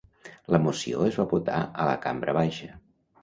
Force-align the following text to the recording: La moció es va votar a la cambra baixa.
La 0.53 0.59
moció 0.63 1.03
es 1.09 1.19
va 1.19 1.25
votar 1.35 1.59
a 1.83 1.87
la 1.91 1.99
cambra 2.07 2.37
baixa. 2.39 2.73